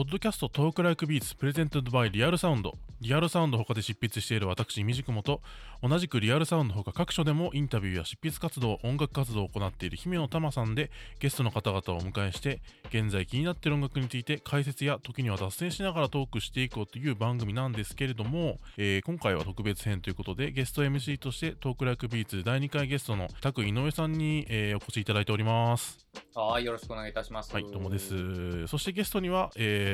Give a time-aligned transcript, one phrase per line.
[0.00, 5.42] ポッドキャストトークライクビーツプレゼントドバイリアルサウンドリアルサウンド他で執筆している私みじくもと
[5.82, 27.52] 同じくリアルサウンド他各所でもインタビューや執筆活動音楽活動を行っている姫野玉さんでゲストの方々をお迎えして現在気になっている音楽について解説や時には脱線しながらトークしていこうという番組なんですけれども、えー今回は特別編ということでゲスト MC としてトークライクビーツ第2回ゲストのタク井上さんに、えーお越しいただいておりますはい、よろしくお願いいたします。
[27.52, 28.66] はい、どうもです。
[28.66, 29.89] そしてゲストには、えー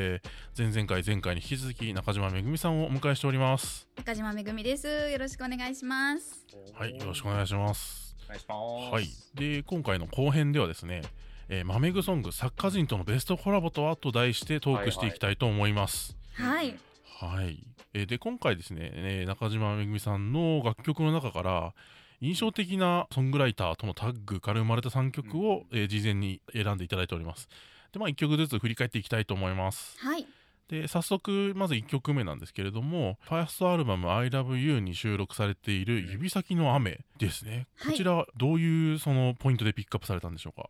[0.56, 3.88] 前々回、前回に引き続き中島めぐみさんをお迎えしております。
[3.96, 4.86] 中島めぐみです。
[4.86, 6.46] よろしくお願いします。
[6.74, 8.16] はい、よろしくお願いします。
[8.26, 8.54] お願いしま
[8.88, 8.92] す。
[8.92, 11.02] はい、で、今回の後編ではですね、
[11.48, 16.16] えー、マメグソング作家人とのベストコラボとはと題してトークしていきたいと思います。
[16.34, 16.76] はい。
[17.20, 17.62] はい、
[17.94, 21.74] えーで、今回ですね、えー中島めぐみさんの楽曲の中から、
[22.20, 27.48] 印象的なソングライターとのタッグから生まれた3曲を、えー事前に選んでいただいております。
[27.92, 29.98] で、まあ、1曲ずつ振り返っていきたいと思います。
[29.98, 30.26] はい。
[30.68, 37.92] で早速まず1曲目なんですけれどもファーストアルバム「ILOVEYOU」に収録されている「指先の雨」ですね、はい。
[37.92, 40.68] こちらどういうそのポイントでピックアップされたんでしょうか？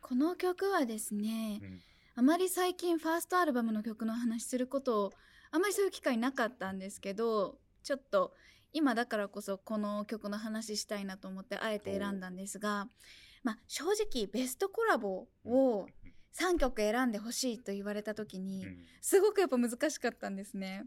[0.00, 1.80] この曲はですね、うん。
[2.14, 5.12] あまり最近ファーストアルバムの曲の話することを
[5.50, 8.32] あまりそういう機会なかったんですけど、ちょっと
[8.72, 12.88] 今だからこそこの曲の話したいなと思ってあえて選んだんですが、
[13.42, 15.86] まあ正直ベストコラボを
[16.38, 18.78] 3曲選んでほしいと言われた時に、うん。
[19.00, 20.86] すごくやっぱ難しかったんですね。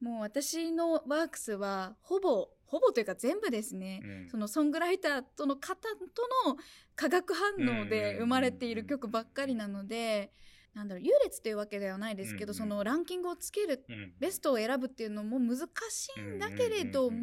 [0.00, 4.28] もう私のワークスはほぼほぼというか全部ですね、うん。
[4.28, 6.56] そのソングライターとの方との
[6.94, 10.32] 化学反応で生まれている曲ばっかりなので、
[10.74, 14.12] なんだろう優劣というわけではないですけど、うんそのランキングをつけるうん。
[14.18, 17.16] ベストを選ぶっていうのも難しいんだけれども、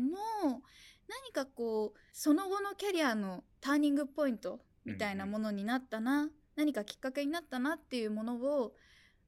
[0.46, 0.62] うん
[1.06, 8.74] 何かこうその後のキャリアのターニングポイントみたいなものになったな、何かきっかけになったなっていうものを、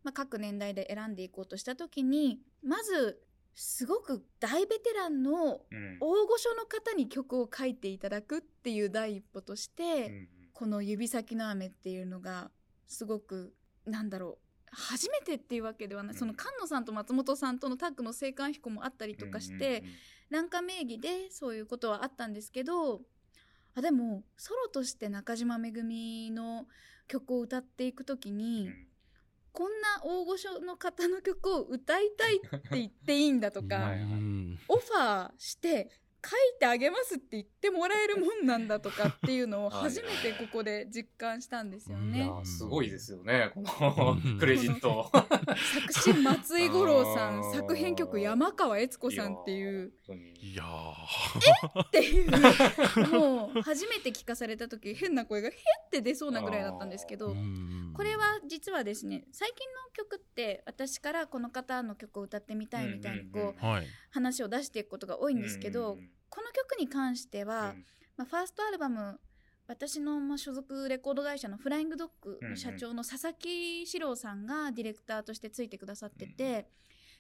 [0.03, 3.22] まあ、各年代で選んでいこうとした時にまず
[3.56, 5.97] すごく大ベテランのうん。
[6.02, 12.50] 大御所の方に曲を書いていただくっていう第一歩として、うんこの「指先の雨」っていうのが
[12.88, 13.53] すごく
[13.85, 16.19] なんだろう初めてっていうわけではない、うん。
[16.19, 19.84] その菅野さんと松本さんとのタッグの青函飛行もあったりとかして、
[20.30, 23.02] なんか名義でそういうことはあったんですけど
[23.74, 26.68] あでもソロとして中島めぐみの
[27.08, 28.88] 曲を歌っていく時うんに、うん。
[29.52, 33.92] こんな大御所の方の曲を歌いたいって言っていいんだとか、
[34.68, 35.90] オファーして
[36.30, 42.19] 書いてあげますって言ってもらえるもんなんだとかっていうのをはい初めてここで実感したんですよいね。
[42.22, 44.40] やーすごいですよね、このうん。
[44.40, 45.12] クレジット。
[45.91, 49.91] 作詞松井五郎さん作編曲山川悦子さんっていう。
[50.41, 52.00] いやーって！
[52.02, 55.53] いうもう初めて聞かされた時変な声が「へっ!」
[55.88, 57.94] って出そうなぐらいだったんですけどうん。
[57.96, 63.53] これは実はですね最近の曲って私からこの方の曲を歌ってみたいみたいにうんうんうん。
[63.53, 63.85] こうはい
[64.16, 67.86] 話を出していくことが多いんですけどうんこの曲に関してはうん。
[68.18, 69.20] まあ、ファーストアルバム
[69.68, 76.68] 私のまあ所属レコード会社のフライングドッグの社長の佐々木史郎さんがディレクターとしてついてくださってて、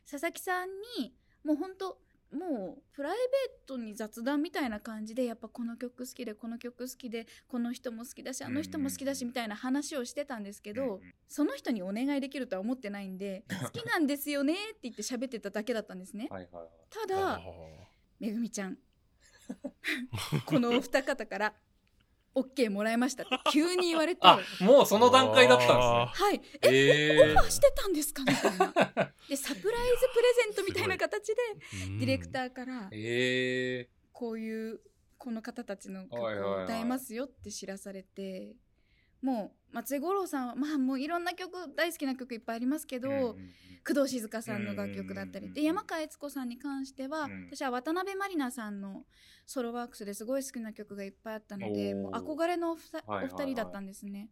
[0.09, 0.67] 佐々木さん
[0.99, 1.13] に
[1.43, 1.97] もうほんと
[2.31, 16.27] もうプライベートに雑談みたいな感じでやっぱこの曲好きでこの曲好きでこの人も好きだしあの人も好きだしみたいな話をしてたんですけど、うんその人にお願いできるとは思ってないんで 好きなんですよねって言って喋ってただけだったんですね。
[16.29, 16.69] はいはいはい。
[16.89, 17.41] ただ
[18.19, 18.77] めぐみちゃん。
[20.45, 21.53] このお二方から
[22.35, 24.21] OK もらいましたって 急に言われて。
[24.23, 26.39] あもうその段階だったんあはい。
[26.39, 26.69] ですね。
[26.71, 29.13] え、えオファーしてたんですかみたいな。
[29.29, 34.81] でサプライズプレゼントみたいな形でーディレクターからえこういう
[35.17, 38.55] この方たちの曲はいはいはいを歌えますよって知らされて
[39.25, 43.49] もう松井五郎さんはまあもういろんな曲大好きな曲いっぱいありますけど、うんうん
[43.87, 49.03] 工藤静香さんの楽曲だったりうんで山川悦子さんに関しては、うん私は渡辺満里奈さんの
[49.45, 54.31] ソロワークスですごい好きな曲がいっぱいあったのでもう憧れのお二人だったんですね。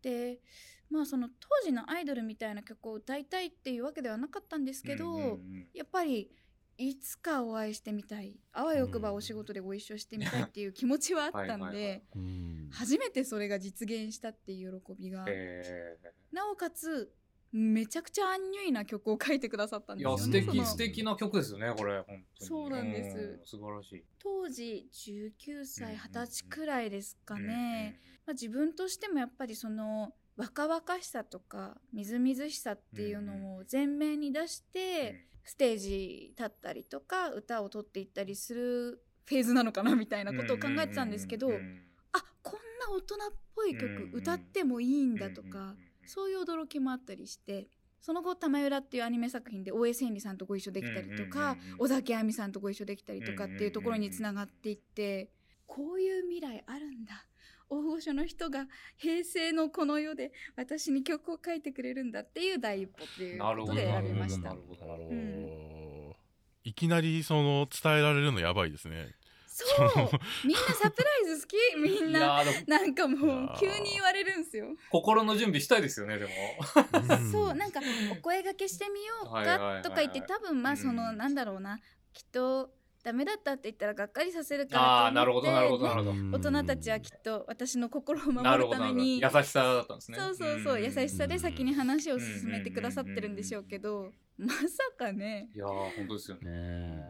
[0.00, 0.40] で
[0.88, 5.66] まあその当時のアイドルみたいな曲を歌いたいっていうわけではなかったんですけど、うんうんうん。
[5.74, 6.30] やっぱり
[6.88, 8.36] いつかお会いしてみたい。
[8.52, 12.68] あわよくばお仕事でご一緒してみたいっていう気持ちはあったんでうん。
[12.72, 15.98] 初めてそれが実現したっていう喜びが、え
[16.32, 17.12] なおかつ
[17.52, 20.42] めちゃくちゃアンニュイな曲を書いてくださったんーいですよね。
[20.42, 22.48] そのや素敵素敵な曲ですよねこれ本当に。
[22.48, 23.18] そうなんです。
[23.18, 24.04] うん素晴らしい。
[24.18, 41.82] 当時19歳うんうんうん20歳くらいですかね、まあ、自分としてもやっぱりその若々しさとかみずみずしさっていうのを前面に出してステージ立ったりとか歌を取っていったりするフェーズなのかなみたいなことを考えてたんですけど、うんうんうん
[42.14, 43.18] あこんな大人っ
[43.56, 47.68] ぽい曲歌ってもいいんだとか、うんうんうんそういう驚きもあったりして
[48.00, 51.80] その後「玉浦」っていうアニメ作品で大江千里さんとご一緒できたりとか、うんうんうんうん。
[51.82, 55.30] 尾崎亜美さんとご一緒できたりとかっていうところにつながっていって、
[55.66, 57.24] こういう未来あるんだ
[57.72, 58.66] 大御所の人が
[58.98, 64.50] 平成のこの世で私に曲を書いてくれるんだっていう第一歩っていうことで選びました。
[64.50, 66.16] なるほどなるほどうん。
[66.64, 69.14] いきなりその伝えられるのやばいですね。
[69.46, 69.88] そう。
[70.46, 71.56] みんなサプライズ好き？
[71.76, 72.64] みんないやーでも。
[72.66, 74.66] なんかもいう急に言われるんですよ。
[74.90, 76.30] 心の準備したいですよねでも。
[77.32, 77.80] そうなんか
[78.10, 81.16] お声掛けしてみようかとか言って多分まあそのうん。
[81.16, 81.80] なんだろうな。
[82.12, 82.70] きっと
[83.02, 86.50] ダメだったって言ったらがっかりさせるかああらと思ってなるほどなるほどなるほど。
[86.50, 90.18] 大人たちはきっと私の心を守なるために優しさだったんですね。
[90.18, 94.60] そうそうそう優しさで先に話を進めてくださってるんでしょうけどまさ
[94.96, 96.50] かねいやー本当ですよね。
[96.50, 97.04] ね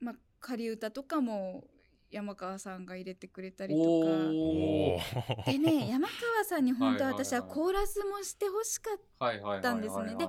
[0.00, 1.64] まあ仮歌とかも
[2.10, 10.14] 山川さんが入れてくれたりとおかでね山川さんに本当私はコーラスもしてほしかったんですね。
[10.16, 10.26] で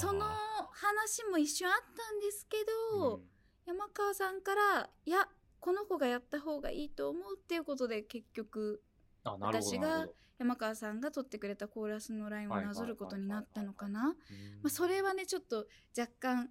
[0.00, 0.24] その
[0.72, 2.58] 話も一瞬あったんですけ
[2.98, 3.20] ど、
[3.66, 5.28] 山川さんから「いや
[5.60, 8.82] この子がやった方がいいと思う」っていうことで結局
[9.24, 10.08] 私が
[10.38, 14.00] 山川さんが取ってくれたコーラスのラインをなぞることになったのかな。
[14.00, 14.16] うんま
[14.64, 15.66] あ、それはねちょっと
[15.98, 16.50] 若干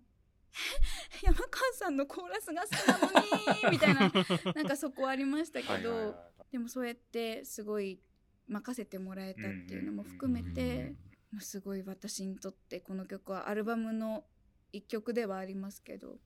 [1.23, 4.11] 山川さんのコーラスが好きなのにみたいな
[4.55, 6.15] なんかそこはありましたけど、
[6.51, 7.99] でもそうやってすごい
[8.47, 10.95] 任せてもらえたっていうのも含めて、
[11.31, 14.25] まあすごい私にとってこの曲はアルバムの
[14.71, 16.19] 一曲ではありますけど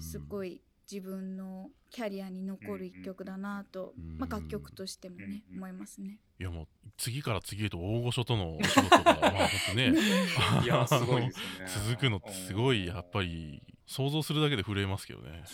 [0.00, 4.18] すごいい自分のキャリアに残る一曲だなと、うん。
[4.18, 5.56] まあ、楽曲としてもね、うん。
[5.58, 6.18] 思いますね。
[6.40, 9.92] いやもう次から次へと大御所とのお仕事がまあ本当ね
[10.64, 11.86] いやすごいですよね。
[11.90, 15.44] 続くのってすごいやっぱり想像するだけで震えますけどね。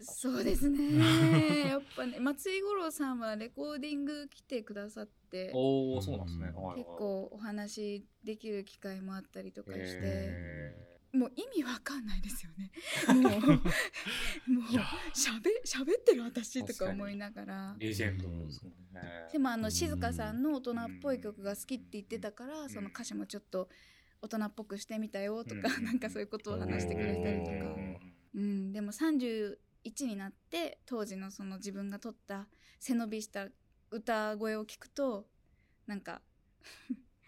[0.00, 1.66] そうですね。
[1.66, 6.46] やっぱね松井五郎さんはレコーディング来てくださっておおそうなんですね。
[6.46, 12.70] 結構お話できる機会もあったりとかして、へもう意味わかんないですよね。
[13.08, 14.82] もうもういや。
[15.12, 17.76] しゃべ喋ってる私とか思いながら。
[17.78, 17.80] ー。
[17.80, 19.28] レジェンドですもんね。
[19.30, 22.70] でもあのうん静香さんの大人っぽい曲が好きって言ってたから、ん。
[22.70, 23.68] その歌詞もちょっと
[24.22, 25.84] 大人っぽくしてみたよとか、うん。
[25.84, 29.56] なんかそういうことを話してくれたりとか、おうん、でも31
[30.06, 32.46] になって当時のその自分が撮った
[32.78, 33.48] 背伸びした
[33.90, 35.26] 歌声を聞くと
[35.86, 36.22] なんか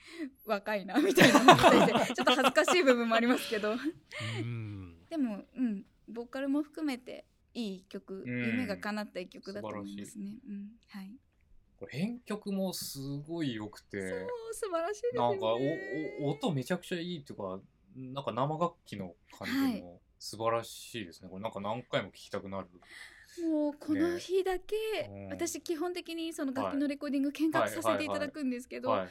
[0.45, 3.73] 若いなみたいな思ったりしてちょっと恥ずかしい部分もありますけど。
[3.73, 4.97] うん。
[5.09, 7.25] でもうんボーカルも含めて
[7.55, 8.47] いい曲、うん。
[8.47, 10.39] 夢が叶った一曲だと思いますね。
[10.47, 11.13] うん、はい。
[11.77, 15.31] これ編曲もすごい良くてそう素晴らしいですよね。
[15.31, 15.47] なんか
[16.23, 17.61] おお音めちゃくちゃいいっていうか
[17.97, 22.69] なんか生楽器の感じも素晴らしいですね、これなんか何回も聴きたくなる。
[23.43, 24.77] もうこの日だけ、
[25.11, 25.29] うん。
[25.29, 29.09] 私基本的にその楽器のレコーディング見学させていただくんですけど、はいはい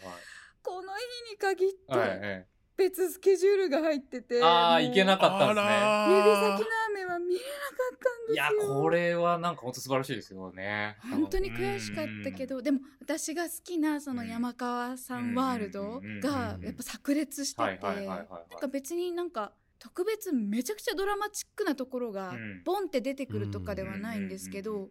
[0.63, 0.93] この
[1.27, 5.73] 日に限って別スケジュールが入ってて、え、ああもういけなかったんですね。
[6.09, 6.57] 指ー。
[6.57, 7.47] 先の雨は見れなか
[7.93, 8.81] ったんですいやよ。
[8.81, 10.97] これはなんか本当素晴らしいですよね。
[11.11, 18.17] 本当に悔しかったけどでも私が好きなその山川さんワールドがやっぱ炸裂しててはいはいはいはい。
[18.17, 22.63] はいなんか別になんか特別めちゃくちゃドラマチックなところがうん。
[22.63, 24.89] ボンって出てくるとかではないんですけど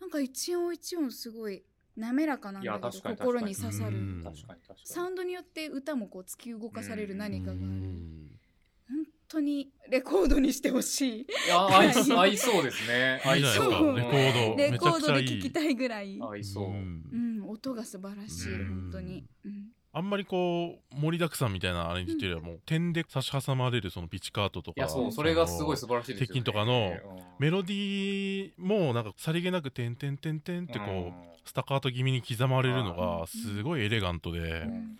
[0.00, 1.64] なんか一音一音すごい
[1.96, 3.96] 滑らかなんだけど確かに心に刺さる。
[3.96, 4.22] うん。
[4.24, 4.80] 確かに確かに。
[4.84, 8.30] サウンドによって歌もこう突き動かされる何かがあるうん。
[8.88, 11.20] 本当にレコードにしてほしい。
[11.20, 13.20] いや 合い合いそうですね。
[13.24, 13.96] 合いそう。
[13.96, 16.18] レコードレコードで聴きたいぐらい。
[16.20, 17.04] 合いそう、ん。
[17.12, 18.80] うん音が素晴らしいうん。
[18.82, 19.24] 本当に。
[19.44, 34.98] うんあんまりこう盛りだくさんみたいなアレンジっていうよりはもう点で差し挟まれるそのピチカートとかいやそうそれがすごい素晴らしいですよ、ね、鉄筋とかのうんメロディーもなんかさりげなく「てんてんてんてん」ってこうスタカート気味に刻まれるのがすごいエレガントでうん。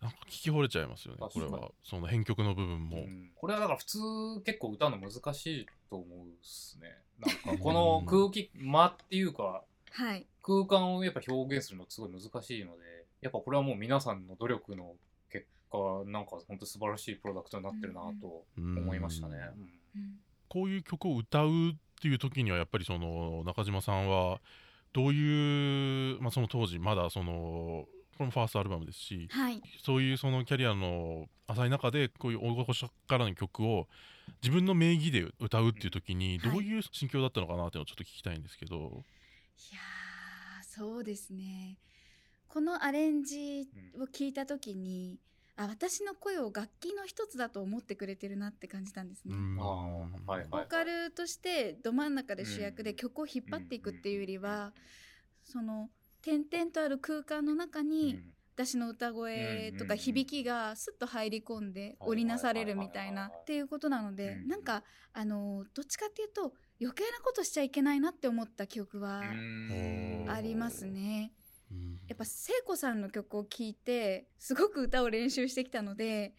[0.00, 1.72] なんか聞き惚れちゃいますよねこれは。
[1.82, 2.98] その編曲の部分うも。
[2.98, 3.30] ん。
[3.34, 3.98] これはだから普通
[4.44, 6.88] 結構歌うの難しいと思うっすね。
[7.18, 10.26] なんかこの空気間っていうかはい。
[10.42, 14.94] 空間をやっぱ表現するのすごい難しいのでやっぱこれはもう皆さんの努力の
[15.30, 19.36] 結果なんか本当素晴らしいプロダクトになってるなと思いましたね。
[20.48, 24.40] こういう曲を歌うっていう時にはやっぱりその中島さんは
[24.92, 29.60] どういう、まあ、その当時まだそのこのファーストアルバムですしはい。
[29.84, 33.88] そういうそのキャリアの浅い中でこういう大御所からの曲を
[34.42, 36.50] 自分の名義で歌うっていう時にはい。
[36.52, 38.76] どういう心境だったのかなっていうのをちょっと聞きたいんですけど。
[38.76, 38.78] い
[39.74, 41.76] やーそうですね
[42.48, 43.68] このアレンジ
[44.00, 45.18] を聞いた時に、
[45.56, 49.58] あ私の声を楽器の一つだと思ってくれてるなって感じたんですね、うん。
[49.60, 49.64] あ
[50.26, 54.72] あはいはいボーカルとしてど真ん中で主役で曲を引っ張っていくっていうよりは、
[55.44, 55.90] その
[56.22, 58.18] 点々とある空間の中に
[58.54, 70.24] 私の歌声とか響きがスッと入り込んで織りなされるみたいなっていうことなのでうんなんかあのどっちかっていうと余計なことしちゃいけないなって思った記憶はうん。
[70.28, 71.32] ありますね。
[71.70, 71.98] うん。
[72.06, 76.34] やっぱ聖子さんの曲を聴いてすごく歌を練習してきたので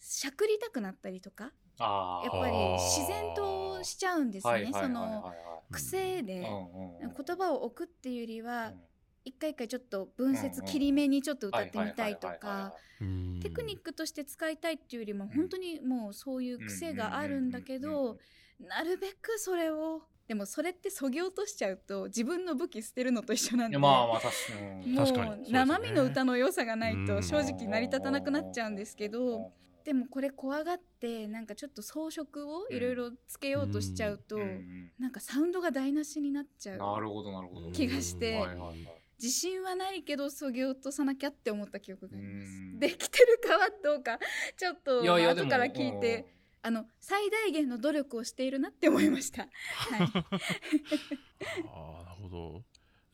[0.00, 4.70] しゃくりたくなったりとかやっぱり自然としちゃうんですね。
[4.72, 5.36] そのはい
[5.72, 8.80] 癖で言葉を置くっていうよりはうん。
[9.24, 13.40] 一回一回ちょっと文うん節うん切り目にちょっと歌ってみたいとかうん。
[13.40, 15.28] テクニックとして使いたいっていうよりもん。
[15.28, 18.18] 本当にもうそういう癖があるんだけど
[18.58, 23.78] なるべくそれをでもそれってそぎ落としちゃうと自分の武器捨てるのと一緒なんで。
[23.78, 25.28] まあまあ確かに。
[25.28, 29.52] もう生身の歌の良さがないうんと正直成り立たなくなっちゃうんですけど
[29.84, 34.38] でもこれ怖がってなんかちょっと装飾をいろいろつけようとしちゃうと
[34.98, 37.72] なんかサウンドが台無しになっちゃうなるほどなるほど。
[37.72, 38.40] 気がして
[39.20, 42.46] 自信はないけどそぎ落とさなきゃって思った記憶があります。
[42.46, 42.78] うん。
[42.78, 44.18] できてるかはどうか
[44.56, 46.26] ちょっと後から聞いて
[46.62, 49.42] あの最大限の努力をしているなって思いました。
[49.42, 49.50] はい、
[51.66, 52.62] ああなるほど。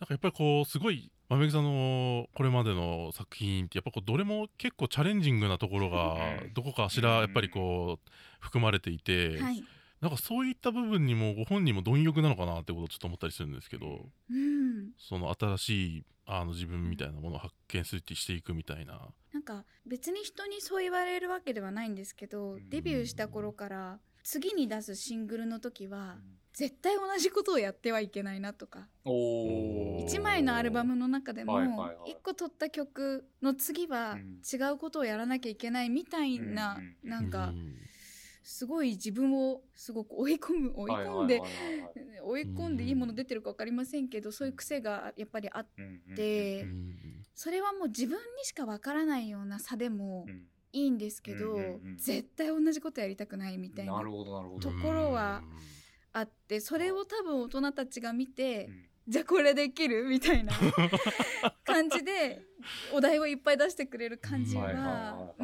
[0.01, 9.65] なんかやっぱりこうすごい豆木さんのこれまでの作品ってやっぱこうどれも結構チャレンジングなところがうん どこかしらやっぱりこう含まれていて、はい、
[10.01, 19.09] なんかそういった部分にもご本人も貪欲なのかなってことをちょっと思ったりするんですけどうん、その新しいあの自分みたいなものを発見するってしていくみたいな。
[19.33, 22.69] なんか別に人にそう言われるわけではないんですけどうん。
[22.69, 26.39] デビューした頃から次に出すシングルの時はうん。
[26.53, 28.89] 絶対同じことをやってはいけないなとか。
[29.05, 30.07] おー。
[30.07, 32.13] 1枚のアルバムの中でもはいはいはい。
[32.13, 34.41] 1個取った曲の次はうん。
[34.43, 37.77] 違うことをやらなきゃいけないみたいなうんうんなんかうん
[38.51, 41.39] すごい自分をすごく追い込む追い込んで
[42.25, 46.97] 追い込んでいいもの出てるか分かりませんけどそういう癖がやっぱりあっうんうんてうん。
[47.35, 50.49] それはもう自分にしか分からないような差でもうん。
[50.73, 55.43] いいんですけどうんうんうん絶対同じことやりたくないみたいなところは
[56.13, 58.85] あってそれを多分大人たちが見てうん。
[59.09, 60.05] じゃあこれできる？
[60.05, 60.53] みたいな
[61.65, 62.43] 感じで
[62.93, 65.43] お題をいっぱい出してくれる感じはいはいはい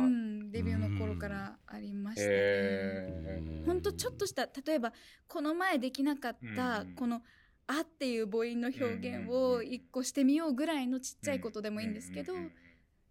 [1.74, 3.64] ありましたね。
[3.66, 4.92] ほんとちょっとした例えば
[5.26, 6.94] この前できなかったうん。
[6.94, 7.22] この
[7.66, 12.34] 「あ」っていう母音の表現を一個してみようぐらいのちっちゃいことでもいいんですけど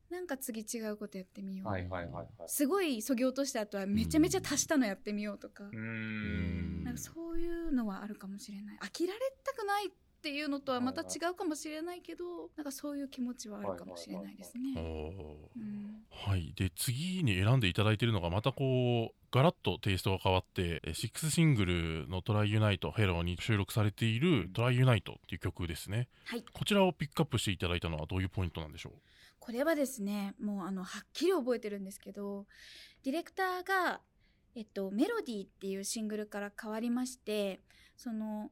[0.10, 2.28] なんか次違うことやってみよう、はいはいはいはい。
[2.46, 6.84] すごいそぎ落とした後はめちゃめちゃ足したのやってみようとか、うーん。
[6.84, 8.78] なんかそういうのはあるかもしれない。
[8.80, 9.92] 飽きられたくないっ
[10.24, 15.52] ていうのとはまた違うかもしれないけどなんかそういう気持ちはあるかもしれないですおね。
[16.10, 26.08] はい、で次に選んでいただいているのがまたこうガラッとテイストが変わってえシックスシングルの「TRY UNITE! / Hello!」に収録されている「TRY UNITE!」っていう曲ですね。
[26.26, 26.44] はい。
[26.54, 28.94] こちらをピックアップしていただいたのはどういうポイントなんでしょう？
[29.40, 32.46] これはですねもうあのはっきり覚えてるんですけど
[33.04, 34.00] ディレクターが、
[34.56, 37.60] えっと「メロディー」っていうシングルから変わりまして
[37.98, 38.52] その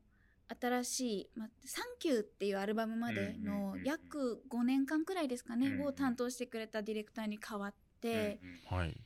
[0.59, 3.83] 新しいまあ「Thank You」っていうアルバムまでうんうんうんのうん。
[3.83, 5.87] 約5年間くらいですかね、うんうん。
[5.87, 8.97] を担当してくれたディレクターに変わって、はい。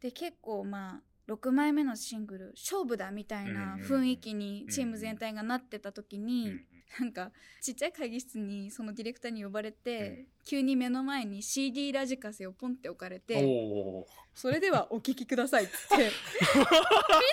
[0.00, 6.64] で結構まあ6枚目のシングル勝負だみたいなうんうん雰囲気にチーム全体がなってた時に、うんうん
[6.98, 10.26] なんかちっちゃい会議室にそのディレクターに呼ばれて、うん。
[10.46, 16.08] 急に目の前に CD ラジカセをポンって置かれておー「それではお聴きください」っつって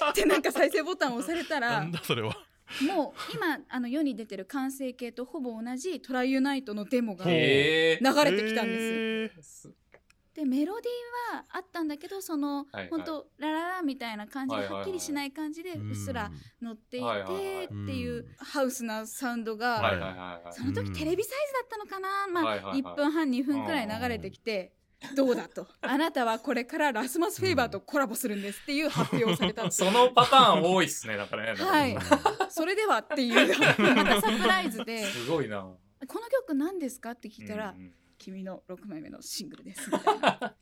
[0.04, 2.36] ピッてなんか再生ボタンを押されたらなんだそれは
[2.88, 9.72] もう今あの世に出てる完成形とほぼ同じ「トライユナイト」のデモが流へれてきたんです。
[10.34, 12.90] でメロディーはあったんだけどその、はいはい。
[12.90, 16.30] ほんとラララみたいな感じではいはいはいはっきりしない感じでうっすら
[16.62, 20.08] 乗っていてっていうハウスなサウンドはいがはいは
[20.42, 20.54] いはい。
[20.54, 20.94] その時うん。
[20.94, 22.28] テレビサイズだったのかな？
[22.28, 24.74] まあはいはいはい1分半2分くらい流れてきて
[25.16, 25.68] どうだと。
[25.82, 31.54] あなたはこれからラスマスフェイバーとコラボするんですっていう発表をされたんですそのパターン多いっすねなんかね。
[31.58, 31.98] はい。
[32.50, 33.96] それではっていう。
[33.96, 35.04] またサプライズで。
[35.06, 35.62] すごいな
[36.08, 40.56] 「この曲何ですか?」って聞いたらうんうん「君の6枚目のシングルです」みたいな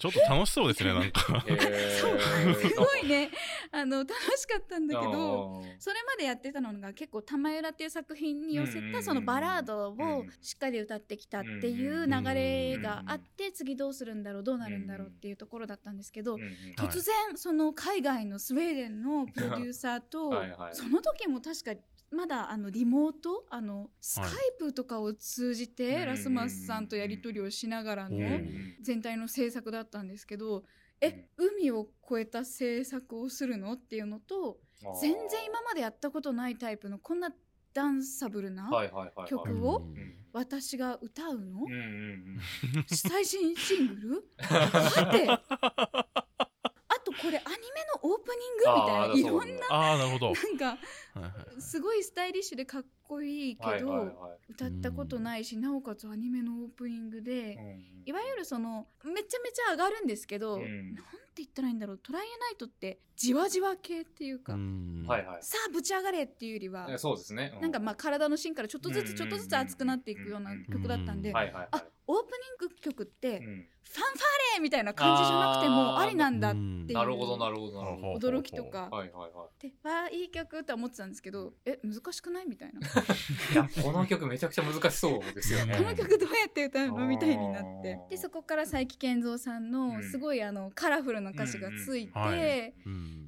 [0.00, 1.44] ちょっと楽しそうですねなんか。
[1.46, 1.90] へー。
[1.90, 3.30] すごいね。
[3.70, 10.30] あの楽しかったんだけどうんそれまでやってたのが結構「玉浦」っていう作品に寄せたそのバラードをうん。
[10.40, 16.36] しっかり歌ってきたっていう流れがあって次どうするんだろうどうなるんだろうっていうところだったんですけど
[16.78, 20.32] 突然その海外のスウェーデンのプロデューサーと
[20.72, 21.74] その時も確か
[22.10, 25.74] まだあのリモートあのスカイプとかを通じうん。
[25.74, 28.76] てラスマスさんとやり取りをしながらうんのうん。
[28.82, 30.64] 全体の制作だったんですけど
[31.00, 34.58] え海を越えた制作をするのっていうのと
[35.00, 37.30] 全然今までやったことないタイプのこんな
[37.72, 38.68] ダンサブルな
[39.28, 40.16] 曲をうん。
[40.32, 41.66] 私が歌うの、
[42.86, 44.24] 最新シングル？
[44.38, 45.26] 待って。
[45.28, 46.26] あ
[47.12, 50.64] とこれアニメのオープニングみたいないろんなああなるほど、はいなんか
[51.14, 51.26] は
[51.56, 54.52] いすごいスタイリッシュでかっこいいけど、はいはいはい。
[54.52, 57.58] 歌ったことないしなおかつアニメのオープニングで、
[58.06, 60.94] いわゆるそのめちゃめちゃ上がるんですけど、うん。
[60.94, 64.52] なんて言ったらいいんだろうトライアナイトってじわじわ系っていうか、
[65.40, 67.52] さあぶち上がれっていうよりは、えそうですね。
[67.58, 71.68] うなんかまあ体の芯からちょっとずつちょっとずつ熱くなっていくような曲だったんで、うんはいはいはい。
[71.72, 73.60] あオープニング曲って、ファンフうんァー
[74.54, 78.28] レみたいな感じじゃなくてもありなんだっていうなるほどなるほどなるほど。
[78.28, 78.88] 驚きとか。
[78.90, 79.62] はいはいはい。
[79.62, 82.80] でわあいい曲って思ってたんですけどえ難しくないみたいな。
[82.80, 85.76] いやこの曲めちゃくちゃ難しそうですよね。
[85.76, 87.98] この曲どうやって歌うのみたいになって。
[88.10, 90.02] でそこから佐伯健三さんうのん。
[90.02, 92.74] すごいあのカラフルな歌詞がついて、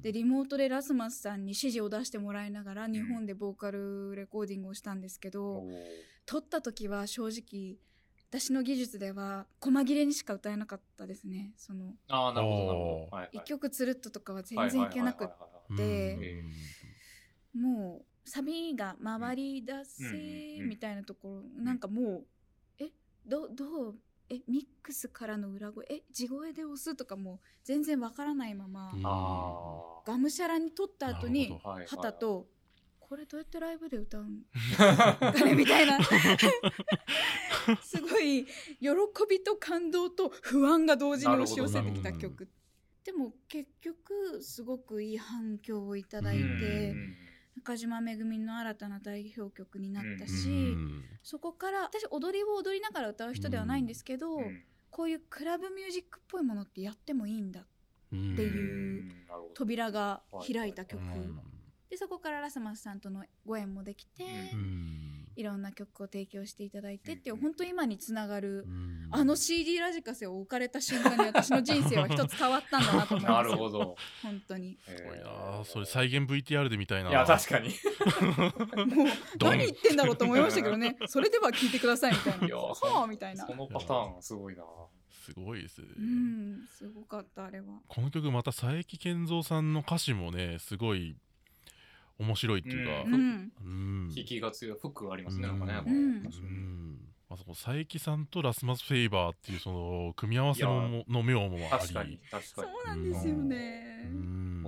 [0.01, 5.63] でリモートでラスマスさんに指示を出してもらいながら日本でボーカルレコーディングをしたんですけど、
[6.25, 7.77] 撮った時は正直
[8.39, 11.51] 私の技術では細切れにしか歌えなかったですね。
[11.55, 12.89] そのあーなるほどなるほど。
[13.03, 13.29] おーはいはい。
[13.33, 15.33] 一曲つるっととかは全然いけなくっは
[15.69, 16.15] いはいはいはい。
[16.15, 16.19] うん。
[16.19, 16.41] で
[17.55, 20.03] うんもうサビが回り出せ
[20.61, 22.25] うんみたいなところなんかもう
[22.79, 22.89] え
[23.27, 23.95] どどう
[24.29, 28.93] えミックスからの裏声え地声で押すとかもう全然わからないまま
[30.05, 31.85] がむしゃらに撮った後にはいはい。
[31.87, 32.47] 旗と
[33.07, 34.43] これどうやってライブで歌うん？
[34.77, 35.99] はかねみたいな
[37.81, 38.89] すごい喜
[39.29, 42.49] びと感動と不安が同時に押し寄せてきた曲。
[43.03, 46.59] でも結局すごくいい反響をいただいうん。
[46.59, 46.95] て
[47.57, 51.03] 中島めぐみの新たな代表曲になったし、うん。
[51.21, 54.63] そこから私踊りを踊りながら歌う人ではないんですけど、うん
[54.95, 57.65] こういうクラブミュージックっぽいものってやってもいいんだ
[58.11, 59.11] うんっていう
[59.55, 61.39] 扉が開いた曲、うん
[61.93, 64.23] でそこからラスマスさんとのご縁もできて、
[64.53, 65.27] うん。
[65.35, 67.41] いろんな曲を提供していただいてっていううん。
[67.41, 69.07] 本当今につながる、うん。
[69.11, 73.51] あの CD ラジカセを置かれた瞬間に私の人生は一つ変わったんだなと思いなます。
[73.51, 73.95] るほど。
[74.23, 74.75] 本当に。
[74.87, 77.11] すすごいなそれ再現 VTR でみたいな。
[77.11, 78.53] いや確かにもう
[79.39, 80.97] 何言ってんだろうと思いましたけどね。
[81.05, 82.47] それでは聞いてくださいみたいな。
[82.47, 83.45] いやはあみたいな。
[83.45, 84.63] そのパターンすごいな。
[85.23, 87.79] すごいですね、うんすごかったあれは。
[87.87, 91.15] この曲また佐伯健三さんの歌詞もねすごい
[92.19, 93.03] 面白いっていうか。
[93.05, 93.51] う、ん。
[93.63, 94.13] うん。
[94.15, 95.81] 引きが強いフックがありますねなんかね。
[95.85, 96.99] うん。
[97.29, 101.81] あ、そこ佐伯さんとラスマスフェイバーっていうその組み合わせもの妙もあり。
[101.81, 103.83] 確かに確そうかになんですよね。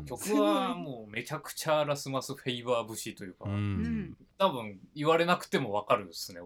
[0.06, 4.18] 曲はもうめちゃくちゃラスマスフェイバー節というか、うん。
[4.38, 6.42] 多分言われなくてもわかるですね、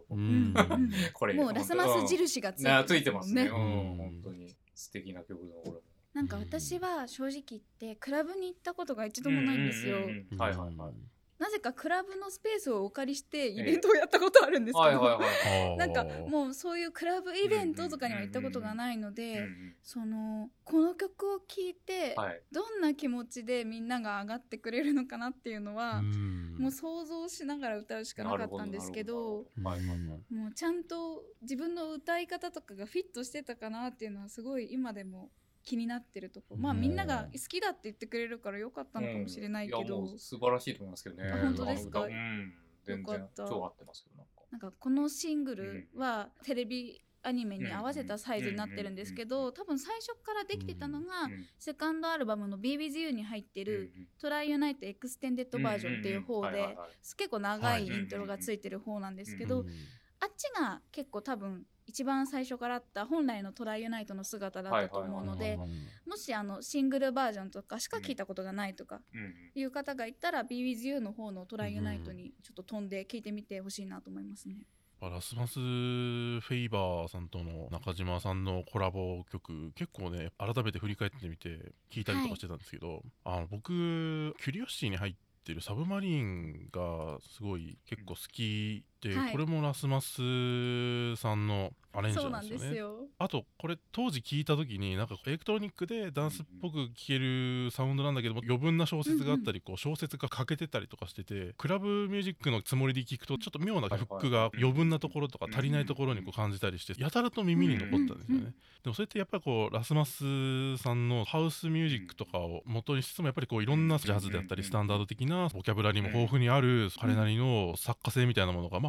[1.13, 1.33] これ。
[1.33, 3.93] もうラスマス印がついてなついてますね、ううん。
[3.93, 4.55] ん、本当に。
[4.75, 5.81] 素敵な曲だこれも
[6.13, 10.93] なんか私は正直言ってクラブに行ったことが一度もないんですよ、うんうんうんはいはいはい。
[11.39, 19.47] なぜかクラブのスペースをお借りしてイベントをやったことあるんですけど、はいはいはい なんかもうそういうクラブイベントとかには行ったことがないので、
[19.81, 22.41] そのこの曲を聴いて、はい。
[22.51, 26.01] どんな気持ちでみんなが上がってくれるのかなっていうのは、
[26.59, 35.31] もう想像しながら歌うしかなかったんですけどもうちゃんと自分の歌い方とかがフィットしてたかなっていうのはすごい今でも
[35.63, 36.55] 気になってるとこ。
[36.57, 41.31] まあうんみんなが好きだって言ってくれるからよかったのかもしれないけど、うんやもう素晴らしいと思いますけどね。
[41.31, 42.01] あ本当ですか？
[42.01, 42.53] うん。
[42.83, 44.31] 全然超合ってますよなんか。
[44.51, 51.45] なんかこのシングルはテレビアニメに合わせたサイズになってるんですけど多分最初からできてたのがうん。
[51.59, 56.77] セカンドアルバムの「BeWithYou」に入ってるうん「トライユナイトエクステンデッドバージョン」っていう方で
[57.17, 59.65] 結構長いイントロがついてる方なんですけど
[60.21, 65.57] あっちが結構多分一番最初からあった本来のトライユナイトの姿だったと思うので
[66.07, 69.01] もしあのシングルバージョンとかしか聞いたことがないとか
[69.55, 74.65] いう方がいたら「BeWithYou」の方のトライユナイトにちょっと飛んで聞いてみてほしいなと思いますね。
[75.01, 89.31] ラスマスフェイバーさんとの中島さんのコラボ曲結構ね改めて振り返ってみて聞いたりとかしてたんですけど、あの僕キュリオシティに入ってるサブマリーンがすごい結構好きで、はい。
[89.31, 92.77] これもラスマスさんのアレンジなんですよね。
[92.77, 92.95] よ。
[93.17, 108.53] あとこれ当時聞いた時になんかエレクトロニックでダンスっぽく聴けるサウンドなんだけども余分な小説があったりこう小説が欠けてたりとかしててクラブミュージックのつもりで聞くとちょっと妙なフックが余分なところとか足りないところにこう感じたりしてやたらと耳に残ったんですよね。
[108.83, 118.88] でもそれってやっぱりこうラスマスさんのハウスミュージックとかを元にしつつもやっぱりこういろんなジャズであったりスタンダード的なボキャブラリーも豊富にある彼なりの作家性みたいなものがま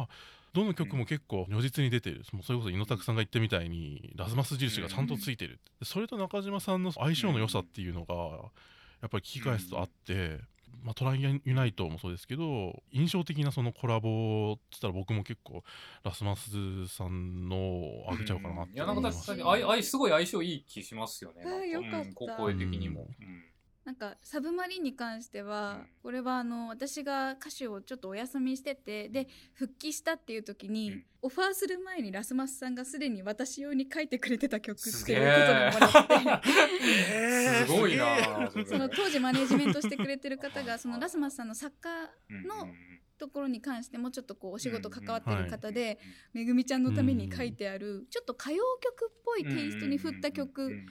[0.53, 2.23] どの曲も結構如実に出てる。
[2.33, 8.13] もうそれこそ猪拓さんが言ったみたいにラスマス印がちゃんとついてるでそれと中島さんの相性の良さっていうのが
[9.01, 10.39] やっぱり聞き返すとあって
[10.83, 15.63] まあ、トライユナイトもそうですけど印象的なそのコラボっつったら僕も結構
[16.03, 18.97] ラスマスさんのをあげちゃおうかなっていやなん。
[18.97, 21.43] 思いますか確かにあすごい相性いい気しますよね。
[21.45, 21.97] あーよかった。
[21.99, 22.13] うん。
[22.13, 23.01] こ声的にも。
[23.01, 23.50] うん
[23.83, 25.87] なんかサブマリンに関しては、うん。
[26.03, 31.03] これはあの私が歌手をちょっとお休みしててで復帰したっていう時に、うん。
[31.23, 38.51] オファーする前にラスマスさんがすでに私用に書いてくれてた曲っていうことでもらって すごいな。
[38.67, 41.89] その当時マネジメントしてくれてる方が そのラスマスさんの作家
[42.29, 42.67] うんの
[43.17, 45.99] ところに関してもちょっとこうお仕事関わってる方で、
[46.33, 50.87] めぐみちゃんのために書いてある、ちょっと歌謡曲っぽいテイストに振った曲、うん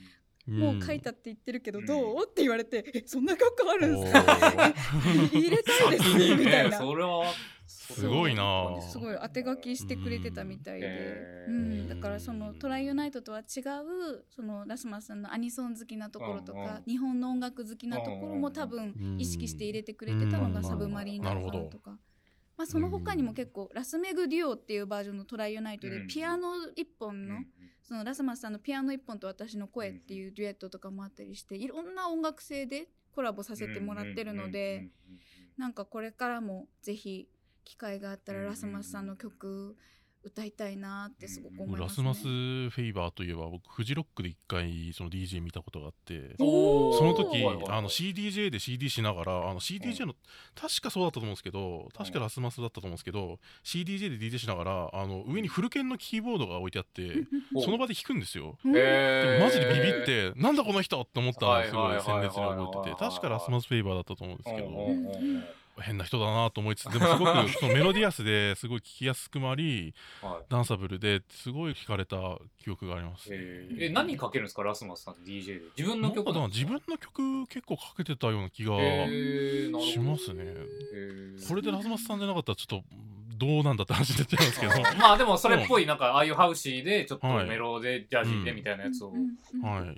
[0.51, 1.87] もう書いたって言ってるけどうん。
[1.87, 4.21] どう、って言われてえそんな曲あるんおですか？
[4.21, 5.39] ー。
[5.39, 6.79] 入れたいですねみたいな。
[6.79, 7.25] それは
[7.67, 8.81] すごいな。
[8.83, 10.87] すごい当て書きしてくれてたみたいで、
[11.49, 11.73] ううん。
[11.85, 16.67] んだからそのトライユナイトとは違うそのラスマスさんのアニソン好きなところとうん。
[16.67, 20.53] か日本の音楽好きなところも多分うん意識して入れてくれてたのうん。
[20.53, 21.99] がサブマリンなのかなとか。
[22.57, 26.07] まあ、その他にも結構ラスメグデュオっていうバージョンのトライユナイトでうん。
[26.09, 27.47] ピアノ一本のうん
[27.91, 34.87] そのラスマスさんのピアノ一本と私の声っていうデュエットとかもあったりしていろんな音楽性でコラボさせてもらってるので
[35.59, 37.27] なんかこれからもぜひ
[37.65, 39.77] 機会があったらラスマスさんの曲
[40.23, 42.09] 歌いたいなってすごく思いますね。
[42.09, 46.45] ラスマスフェイバーといえば僕フジロックで一回その DJ 見たことがあってそ
[47.05, 50.15] の時あの CDJ で CD しながらあの CDJ の
[50.55, 58.59] 確かそうだったと思うんですけど確かラスマスだったと思うんですけど CDJ で DJ しながらあの上にフルケンのキーボードが置いてあっておその場で弾くんですよ。
[58.65, 70.45] うんでマジでビビってなんだこの人って思ったのをすごはい鮮烈に覚えてて確かラスマスフェイバーだったと思うんですけど 変な人だなと思いつつでもすごく そのメロディアスですごい聴きやすくもありはい。
[70.51, 73.29] ダンサブルですごい聴かれた記憶があります。
[73.33, 73.85] えー。
[73.87, 74.63] え何かけるんですか？
[74.63, 75.61] ラスマスさん DJ で。
[75.77, 78.77] 自分の曲自分の曲結構かけてたような気が
[79.81, 80.45] しますね。
[80.45, 81.49] へー。
[81.49, 82.85] これでラスマスさんじゃなかったらちょっと
[83.39, 84.73] どうなんだって話になっちゃいますけど。
[85.01, 89.15] まあでもそれっぽいなんかああいうハウシーでちょっとはいメロでジャジーでみたいなやつを。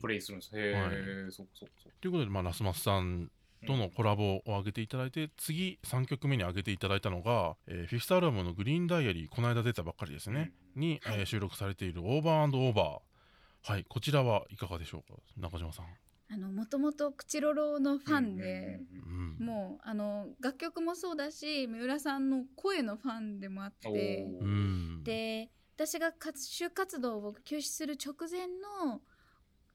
[0.00, 0.52] プレイするんです。
[0.56, 3.30] へえそうそうそうということで、まあ、ラスマスさん
[3.66, 13.01] とのコラボを上げていただいて、次3曲目に上げていただいたのが、えーフィフスアルバムの「グリーンダイアリー」この間出たばっかりですね、に、えー収録されている「オーバーオーバー」
[13.72, 15.18] はいこちらはいかがでしょうか？
[15.37, 15.87] 中島さん。
[16.29, 24.38] あのもともとクチロロのファンで、うんもうあの楽曲もそうだし三浦さんの声のファンでもあっおてー。
[24.40, 25.05] うん。
[25.05, 28.46] で私が歌手活動を休止する直前
[28.87, 29.03] の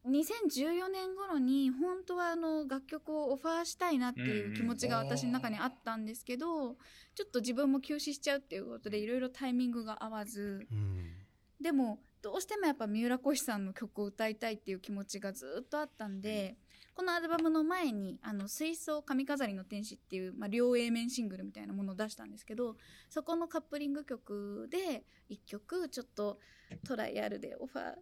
[0.07, 6.75] 2014年頃に本当はあの楽曲をオファーしたいなっていう気持ちが私の中にあったんですけど
[7.15, 10.67] ちょっと自分も休止しちゃうっていうことでいろいろタイミングが合わず。
[10.71, 11.11] うん。
[11.59, 16.55] でもどうしてもやっぱ三浦浩さんの曲を歌いたいっていう気持ちがずっとあったんで
[16.93, 22.75] このアルバムの前に「あの水槽髪飾りの天使」っていう、まあ、両 A 面シングルみたいなものを出したんですけど
[23.09, 26.39] そこのカップリング曲で1曲ちょっと
[26.85, 27.95] トライアルでオファー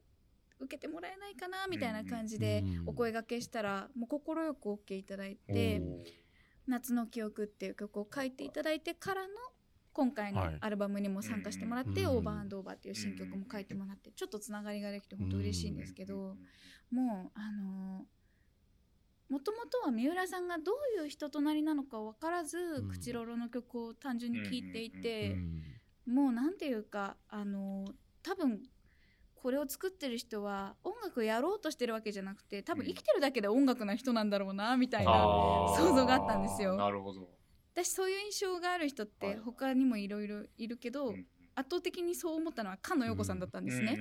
[0.59, 4.19] 受けてもらえないかなみたいな感じでうんお声掛けしたらもう快
[4.53, 5.81] く OK いただいて
[6.67, 9.33] 「夏の記憶」っていう曲を書いていただいてからの
[9.93, 10.57] 今回のはい。
[10.59, 16.37] アルバムにも参加してもらって「うんオーバーオーバー」っていう新曲も書いてもらってちょっとつながりができて本当嬉しいんですけど
[16.91, 18.07] もうあの
[19.29, 25.33] もともとは三浦さんがどういう人となりなのか分からずうん「クチロロ」の曲を単純に聴いていて。
[25.33, 25.63] うん
[26.05, 27.85] もうなんていうかあの
[28.21, 28.61] 多分
[29.45, 35.11] これを作ってる人は音楽やろうとしてるわけじゃなくて多分生きてるだけで音楽な人なんだろうなみたいな
[35.77, 36.75] 想像があったんですよ。
[36.75, 37.29] なるほど。
[37.75, 39.35] 私そういう印象がある人っはい。
[39.35, 41.27] て他にもいろいろいるけど、うん
[41.57, 43.97] 圧倒的にそう思ったのは菅野陽子さんだったんですね、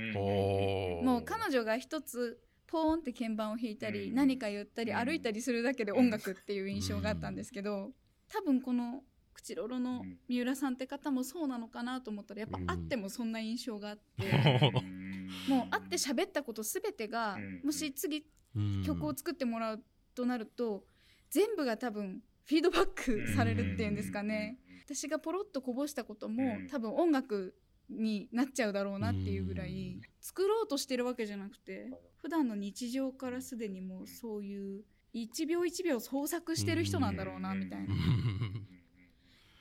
[1.04, 4.14] もう彼女が一つポーンって鍵盤を弾いたり、うん。
[4.14, 5.04] 何か言ったりうん。
[5.04, 7.90] 歩いたりするだけで音楽っていう印象があったんですけど、
[8.28, 9.04] 多分この
[9.34, 10.18] 「クチロロ」のうん。
[10.28, 12.66] 三浦さんって方もそうなのかなと思ったらやっぱうん。
[12.66, 15.28] 会ってもそんな印象があって、うん。
[15.48, 17.60] もう会って喋ったこと全てが、うん。
[17.64, 18.82] もし次うん。
[18.84, 20.86] 曲を作ってもらうとなると、
[21.30, 26.68] 全部が多分フィードバックされるっていうんですかね、私がポロッとこぼしたことも、うん。
[26.68, 27.56] 多分音楽
[27.90, 30.00] になっちゃうだろうなっていうぐらい、うん。
[30.20, 37.94] 作ろうとしてるわけじゃなくて普段の日常からすでにもうそういう一秒一秒創作してる人なんだろうなみたいな。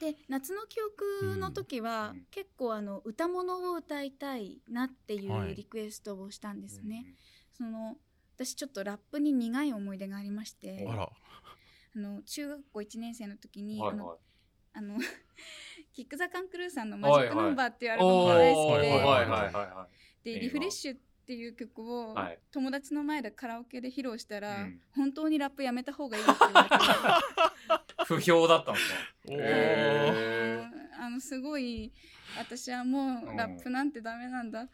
[0.04, 2.26] で夏の記憶の時は、うん。
[2.32, 5.54] 結構あの歌物を歌いたいなっていはい。
[5.54, 7.06] うリクエストをしたんですね。
[7.54, 7.96] その
[8.36, 11.08] 私ちょっとラップに苦い思い出がありましてあ
[11.96, 14.18] の中学校1年生の時に、あのはいはい。
[14.76, 14.98] あの
[15.94, 19.88] キック・ザ・カン・クルーさんの「マジック・ナンバー」っていうアルバムが大好きで、はいはいはいはいは
[20.24, 22.40] でいいリフレッシュっていう曲をはい。
[22.52, 24.82] 友達の前でカラオケで披露したら、うん。
[24.96, 26.76] 本当にラップやめた方がいいって言われて
[28.06, 28.96] 不評だったんですか
[31.00, 31.92] あのすごい
[32.38, 34.68] 私はもうラップなんてダメなんだ、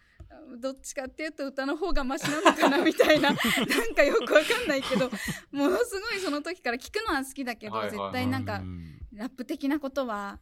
[0.60, 5.10] どっちかっていうと歌の方がマシなのかなみたいな なんかよくわかんないけど
[5.52, 8.12] ものすごいその時から聞くのは好きだけど、はいはいはい。
[8.12, 8.62] 絶対なんか
[9.14, 10.40] ラップ的なことは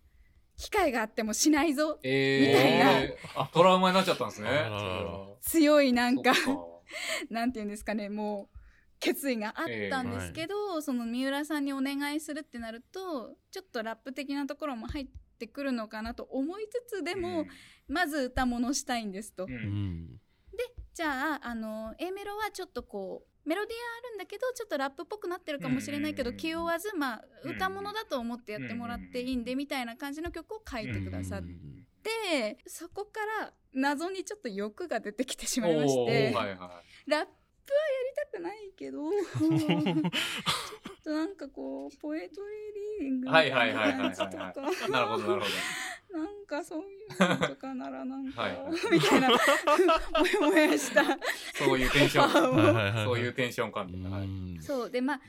[0.57, 3.15] 機会があってもしないぞえみたいな。
[3.15, 4.49] ー、あトラウマになっちゃったんですね。
[4.49, 6.61] あららら強いなんかそっか。
[7.29, 8.56] なんていうんですかねもう
[8.99, 15.07] 決意があったんですけど、その三浦さんにお願いするってなるとちょっとラップ的なところも入っ
[15.37, 17.45] てくるのかなと思いつつでも、
[17.87, 19.45] まず歌物したいんですと。
[19.45, 19.51] うん。
[19.51, 20.19] ううんん
[20.93, 27.51] じゃああの A メロはちょっとこうメロディーはあるんだけどちょっとラップっぽくなってるかもしれないけど、気負わずまあうん。
[27.51, 31.43] 歌物だと思ってやってもらっていいんで、みたいな感じの曲を書いてくださっ
[32.01, 37.25] て、そこから謎にちょっと欲が出てきてしまいましおて、ーはいはラッ
[37.67, 44.53] プはやりたくないけど ちょっとなんかこうポエトリーリーディングみたいなはいはいはいはいはいやつとか
[44.87, 45.47] いなるほどなるほ
[46.11, 48.91] なんかそういうのとかならなんかはいはい。
[48.91, 51.03] みたいなもやもやした。
[51.03, 51.09] ど
[51.53, 52.23] そういうテンション。
[52.23, 53.05] あはいはいはい。
[53.05, 54.27] そういうテンション感みたいなはい。
[54.27, 54.89] うんそう。
[54.89, 55.21] でまあ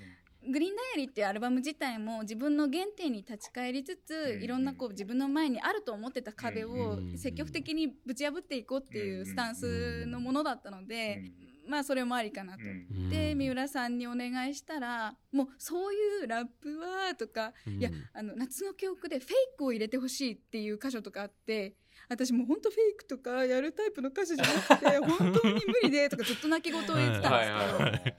[0.49, 4.43] グリーンダイアリーっていうアルバム自体も自分の原点に立ち返りつつ、うん。
[4.43, 7.19] いろんなこう自分の前にあると思ってた壁をうん。
[7.19, 11.25] 積極的にぶち破っていこうっていうスタンスのものだったので、
[11.69, 12.61] まあそれもありかなと。
[12.65, 13.11] うん。
[13.11, 21.75] で三浦さんにお願いしたらもうそういうラップはとか、いやあの夏の記憶でフェイクを入れてほしいっていう箇所とかあって
[22.09, 28.17] 私もう本当フェイクとかやるタイプの歌手じゃなくて 本当に無理でとかずっと泣き言を言ってたんはいですけど、はいはい。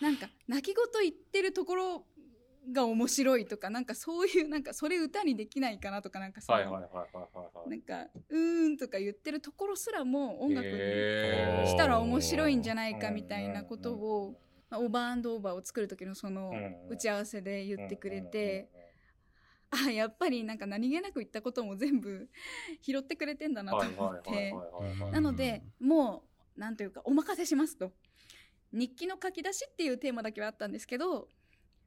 [0.00, 2.06] なんか泣き言言ってるところ
[2.72, 10.72] が面白いとかなんかそういうなんかそれ歌にできないかなとかなんかそのはいはいはいはいはいなんか「うーん」とか言ってるところすらも音楽に
[11.66, 14.40] したら面白いんじゃないかみたいなことを、
[14.70, 18.68] まあ、オーバーオーバーを作る時のそのうん打ち合わせで言ってくれて、
[19.70, 22.28] あやっぱりなんか何気なく言ったことも全部
[22.82, 24.54] 拾ってくれてんだなと思って。
[25.10, 26.24] なのでも
[26.56, 27.92] うなんというかお任せしますと。
[28.72, 31.28] 日記の書き出しっていうテーマだけはあったんですけど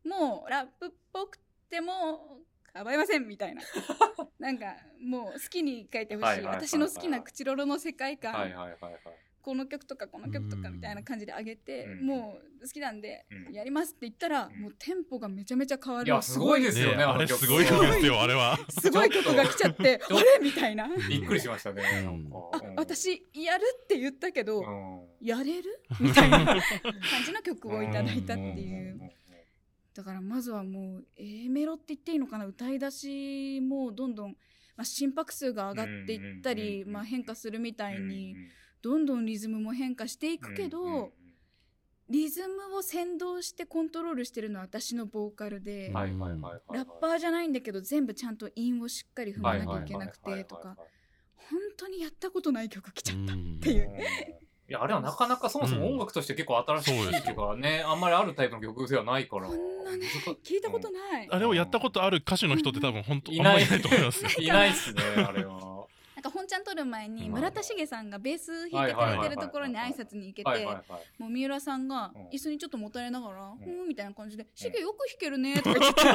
[0.05, 1.37] もうラップっぽく
[1.69, 2.39] ても
[2.73, 3.61] 構いませんみたいな。
[4.39, 8.99] なんかもう好きに書いてほしい,、私の好きな口ロロの世界観、はいはいはいはい。
[9.41, 12.05] この曲とかこの曲とかみたいな感じで上げて、うん。
[12.05, 13.53] もう好きなんでうん。
[13.53, 14.61] やりますって言ったら、うん。
[14.61, 16.07] もうテンポがめちゃめちゃ変わる。
[16.07, 17.23] いやすごいですよねねあれ。
[17.23, 17.39] の曲。
[17.45, 18.57] すごい曲ですよあれは。
[18.69, 19.09] すごい。
[19.09, 20.43] 曲が来ちゃってあれ？
[20.43, 20.87] みたいな。
[21.09, 22.29] びっくりしましたねうん。
[22.53, 25.27] あうん私やるって言ったけど、うん。
[25.27, 25.83] やれる？
[25.99, 26.61] みたいな感
[27.25, 29.11] じの曲をいただいたっていんう
[29.93, 32.45] だからまずはもう A メロって言っていいのかな？
[32.45, 34.32] 歌い出しもどんどん、
[34.75, 38.47] まあ、心拍数が上がっていったり、うんまあ、変化するみたいにうん
[38.84, 41.12] どんどんリズムも変化していくけど、
[42.10, 50.75] リズムを先導してコントロールしてるのは私のボーカルで、ラッパーじゃないんだけど全部ちゃんと韻をしっかり踏まなきゃいけなくてとか
[51.36, 53.34] 本当にやったことない曲来ちゃった。
[53.34, 53.91] っていう
[54.71, 60.05] いやあれはなかなかそもそも音楽として結構新しいっていうかね、あんまりあるタイプの曲ではないからこんなね
[60.45, 64.29] 聞いたことない、あれをやったことある歌手の人って多分本当いないあんまりいないと思いますよ。
[64.39, 65.60] いないっすねあれは。
[66.15, 67.31] なんか本ちゃん撮る前にうん。
[67.34, 70.65] 村田茂さんがベース弾いてくれてるところに挨拶に行けて
[71.17, 72.29] もう三浦さんがうん。
[72.29, 73.60] 椅子にちょっともたれながら「ん。
[73.62, 76.01] うん」みたいな感じで「しげよく弾けるね」とか言って。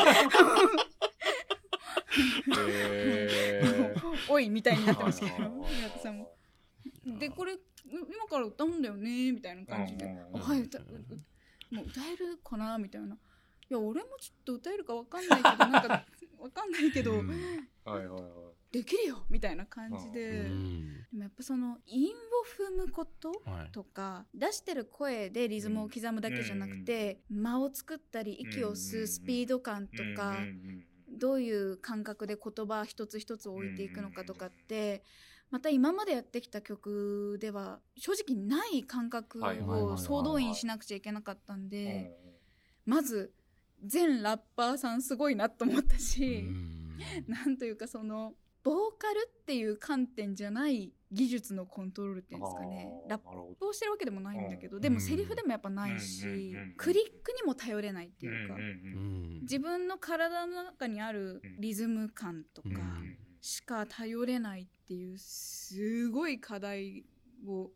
[4.30, 5.50] おいみたいになってましたけど
[5.94, 6.32] 田さんも。
[7.18, 9.32] でこれう今から歌うんだよね？
[9.32, 10.82] みたいな感じで「うんうんうんあはい歌う。
[10.82, 13.18] うもう歌えるかな?」みたいな「い
[13.70, 16.06] や俺もちょっと歌えるかわかんないけどなんか
[16.38, 17.28] わかんないけど、うん。
[17.84, 18.22] はいはいはい。
[18.72, 21.06] できるよ」みたいな感じで、うん。
[21.12, 22.12] でもやっぱその韻を
[22.44, 23.72] 踏むことはい。
[23.72, 30.86] とか出してる声でリズムを刻むだけじゃなくて、間を作ったり息を吸うスピード感とか、うんうん。
[31.08, 35.02] どういう感覚で言葉一つ一つを置いていくのかとかって、
[35.50, 42.12] また今までやってきた曲では正直ない感覚を総動員しなくちゃいけなかったんうんで、
[42.84, 43.32] まず
[43.84, 46.98] 全ラッパーさんすごいなと思ったし、うん。
[47.28, 52.90] なんというかそのボーカルっていう観点じゃない技術のコントロールっていうんですかね。
[53.08, 58.56] ラップをしてるわけでもないんだけど、うんでもセリフでもやっぱないし、クリックにも頼れないっていうか、
[59.42, 62.68] 自分の体の中にあるリズム感とか
[63.40, 67.04] しか頼れないっていうすごい課題
[67.44, 67.70] を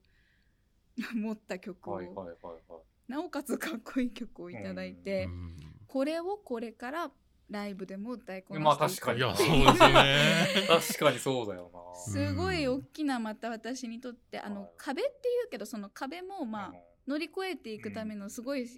[1.12, 3.12] 持った曲を、はいはいはいはい。
[3.12, 5.56] なおかつかっこいい曲をいただいて、うん。
[5.88, 7.10] これをこれから
[7.50, 9.18] ライブでも歌いこまあなしていく確かに。
[9.18, 10.68] いやそうですね。
[10.68, 11.80] 確かにそうだよな。
[12.12, 15.12] すごい大きなまた私にとってあはいの壁ってい
[15.46, 16.72] うけどその壁もまあ
[17.08, 18.68] 乗り越えていくためのすごい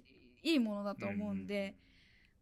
[0.41, 1.75] いいものだと思うんで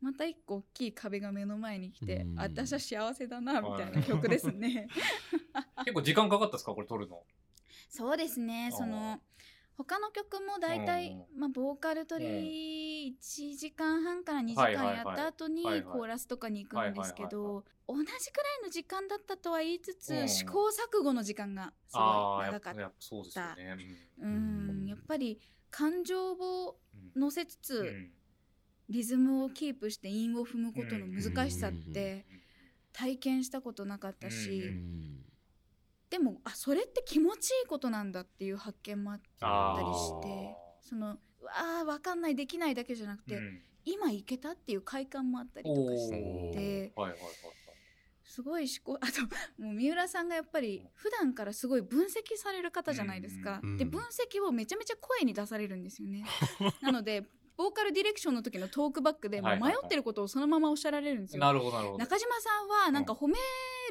[0.01, 2.35] また一個大きい壁が目の前に来てうん。
[2.39, 4.87] 私は幸せだなみたいな曲ですね。
[5.85, 7.23] 結構時間かかったですかこれ撮るの？
[7.89, 9.19] そうですねその
[9.77, 18.17] 他の曲も大体、うまあ、ボーカル取り1時間半から2時間やった後にコーラスとかに行くんですけど同じくらい
[18.63, 20.29] の時間だったとは言いつつうん。
[20.29, 23.75] 試行錯誤の時間がすごああ、やっぱい長かったやっぱそうですよね。
[24.19, 24.87] ううんん。
[24.87, 28.11] やっぱり感情をうん乗せつつ、うん
[28.91, 32.25] リズムをキープして韻を踏むことの難しさって
[32.93, 35.17] 体験したことなかったし、うん
[36.09, 43.61] でもあそれって気持ちいいことなんだっていう発見もあったりしてそのうわーわかんないできないだけじゃなくて、うん。
[43.83, 46.11] 今いけたっていう快感もあったりとかし
[46.53, 46.93] て。
[48.23, 49.23] すごい思考あと
[49.61, 53.77] もう三浦さんがやっぱり普段からすごい分析される方じゃないですか、うん。
[53.77, 56.23] で分析をめちゃめちゃ声に出されるんですよね。
[56.81, 57.25] なので
[57.61, 61.99] ボーカルディレクションの時のトークバックで迷ってることをそのままおっしゃられるんですよ、なるほどなるほど。
[61.99, 62.49] 中島さ
[62.81, 63.35] んはなんか褒め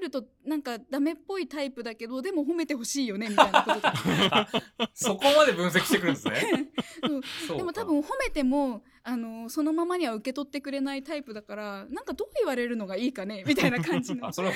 [0.03, 4.49] るとなんかダメっぽいタイプだけどでも褒めてほしいよねみたいなこととか。
[4.93, 6.73] そこまで分析してくるんですね。
[7.57, 14.27] でも多分褒めてもあのそのままには受け取ってくれないタイプだからなんかどう言われるのがいいかね みたいな感じの。
[14.27, 14.55] あそれは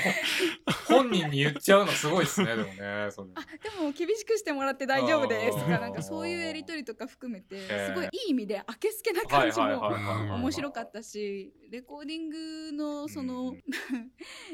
[0.86, 7.86] 本本人に言っちゃうのすごいですねでもねあでも厳しくしてもらって大丈夫ですとかなんかそういうやり取りとか含めてー。
[7.88, 13.62] すごいいい意味であけすけな感じも面白かったしレコーディングのその、う ん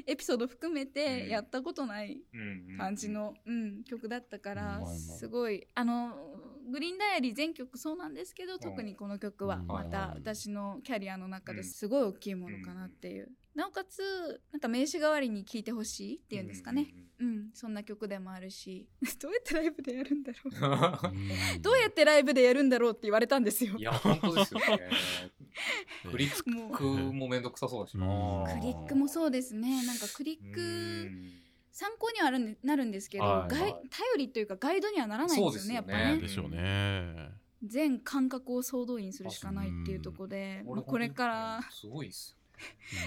[0.06, 0.88] エピソード含めうん。
[0.92, 2.37] てやったことないう
[2.74, 4.98] ん感じの、うん、曲だったからうん。
[4.98, 5.66] すごい。
[5.74, 6.16] あの
[6.70, 9.66] グリーンダイアリー全曲そうなんですけど特にこの曲はうん。
[9.66, 13.30] また私のキャリアの中ですごい大きいものかなっていう。
[13.54, 16.87] なおかつなんか名刺代わりに聴いてほしいっていうんですかね
[17.20, 18.88] うんそんな曲でもあるし。
[19.20, 21.09] どうやってライブでやるんだろう。
[21.09, 21.12] う
[21.59, 23.76] んどうやってライブでやるんだろうって言われたんですよ。
[23.76, 24.90] いや本当ですよね。
[26.11, 29.85] クリッもうクもめんどくさそうだしクリックもそうですね。
[29.87, 30.64] なんかクリックう
[31.11, 31.33] ん。
[31.72, 33.74] 参考にはあるんでなるんですけど、はい頼
[34.18, 37.30] りというかガイドにはならないんですよねやっぱそうねでしょうね。
[37.62, 42.37] 全感覚を総動員するしかないっていうところで、もうこれからすごいっす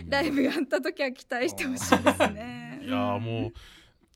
[0.08, 2.82] ライブやった時は期待してほしいですね。
[2.84, 3.54] いやーもう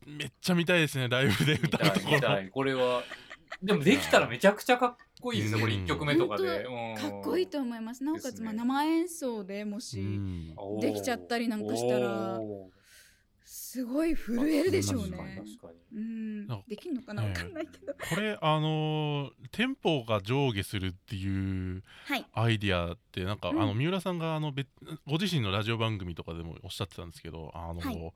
[0.07, 2.01] めっちゃ見たいですねライブで見歌うところ。
[2.01, 2.49] たい見たい。
[2.49, 3.03] これは
[3.61, 6.65] でもできたらめちゃくちゃかっこいいですよこれうん1曲目とかで。
[6.65, 6.95] 本うん。
[6.95, 8.03] かっこいいと思います。
[8.03, 10.01] なおかつ、まあ生演奏でもうし、
[10.79, 12.39] できちゃったりなんかしたら
[13.43, 15.41] すごい震えるでしょうね。
[15.93, 16.47] うん。
[16.67, 17.23] できんのかな？
[17.23, 17.29] ええ。
[17.29, 17.93] わかんないけど。
[17.93, 22.25] これあのーテンポが上下するっていうはい。
[22.33, 23.61] アイディアってなんか、うん。
[23.61, 24.67] あの三浦さんがあの別
[25.07, 28.13] ご自身のラジオ番組とかでもおっしゃってたんですけどあの、はい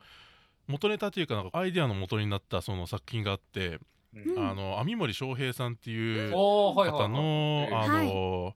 [0.67, 3.79] 元ネタというかなんかアイディアの元になったその作品があって、
[4.15, 4.35] うん。
[4.35, 7.09] うんあの網森翔平さんっていうおーはいはいはい。
[7.09, 8.55] 方の、ええあの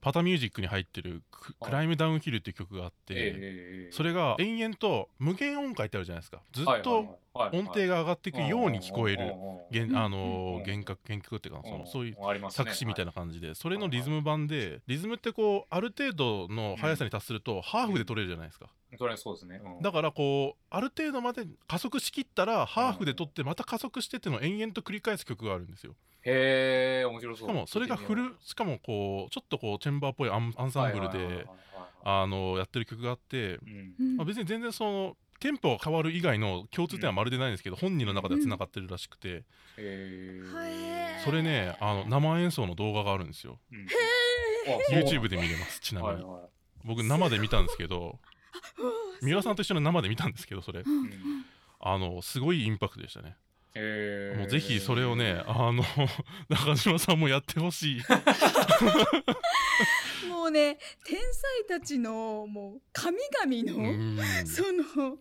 [0.00, 6.42] パタミュージックに入ってるク「はいクライムダウンヒル」っていう曲があって、ええそれが延々と無限音階ってあるじゃないですか。
[6.52, 7.18] ずっと
[7.52, 9.34] 音程が上がっていくように聞こえる
[9.72, 18.66] 原あのうん原曲原曲っていうかそのそういうう作詞みたいなな感じでそれのリズム版でリズムってこうある程度の速さに達するとハーフで取れるじゃないですか。
[18.98, 19.60] それはそうですね。
[19.64, 19.82] うん。
[19.82, 25.94] だからこうある程度まで加速しきったらハーフで取ってまた加速してっていうのを延々と繰り返す曲があるんですよ。
[26.22, 27.48] へえ面白そう。
[27.48, 31.46] しかもそれがフルしかもこうちょっとこうチェンバーっぽいアンアンサンブルで
[32.04, 33.94] あのやってる曲があってうん。
[33.98, 34.16] うん。
[34.16, 39.44] まあ、別に全然そのテンポが変わる以外の共通点はまるでないんですけど、本人の中ではつながってるらしくて、
[39.76, 39.80] そ
[41.30, 43.58] れねあの生演奏の動画があるんですよ。
[44.90, 46.40] YouTube で見れますちなみに、はいはい。
[46.84, 48.18] 僕生で見たんですけど
[49.22, 50.82] 三浦さんと一緒に生で見たんですけどそれ。
[51.78, 53.36] あのすごいインパクトでしたね。
[54.38, 55.84] もうぜひそれをねあの
[56.48, 58.00] 中島さんもやってほしい
[60.36, 64.18] もうね天才たちのもう神々の、うん。
[64.46, 65.18] その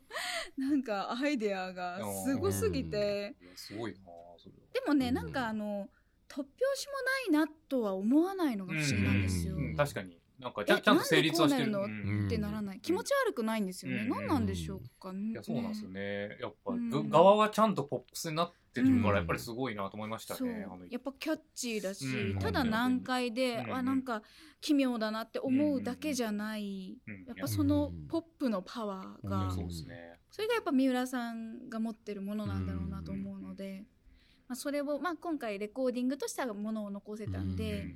[0.57, 3.33] なんかアイデアがすごすぎて。
[3.55, 3.99] すごいな
[4.37, 4.59] それは。
[4.73, 5.15] でもね、うん。
[5.15, 5.87] なんかあの
[6.27, 6.87] 突拍子
[7.31, 9.55] もないなとは思わないのが不思議なんですよ。
[9.77, 11.71] 確かになんかえちゃんちゃんと成立はしてる。
[11.71, 12.27] なんでこうなるのうん。
[12.27, 12.79] ってならない。
[12.81, 14.09] 気持ち悪くないんですよね、うん。
[14.09, 15.31] 何なんでしょうかね。
[15.31, 16.37] いやそうなんですよね。
[16.41, 16.89] やっぱうん。
[16.89, 19.01] ぐ側がちゃんとポップスになってるかうん。
[19.03, 20.47] らやっぱりすごいなと思いましたそう。
[20.47, 22.39] ねやっぱキャッチーだし、うん。
[22.39, 23.73] ただ難解で、うん。
[23.75, 24.21] あなんか
[24.61, 27.25] 奇妙だなって思うだけじゃない、うん。
[27.27, 29.51] やっぱそのポップのパワーが、うん。
[29.51, 30.19] そうですね。
[30.31, 33.85] それがやっぱ三浦さんが持ってるものなんだろうなと思うので、
[34.47, 37.95] まあ、それを、まあ、今回レコーディングとしたものを残せたんで、うん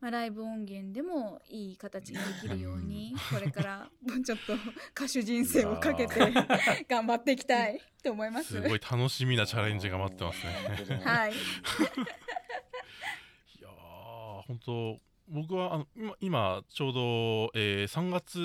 [0.00, 4.54] まあ、ライブ音源でもいい形にできるようにこれからもう ちょっと
[4.94, 6.14] 歌手人生をかけて
[6.88, 8.54] 頑張っていきたいと思います。
[8.54, 10.52] すごい楽しみなチャレンジが待ってますね。
[11.04, 11.34] はい、 い
[13.62, 14.98] やー本当
[15.28, 18.38] 僕はあの今今ちょうど、えー3月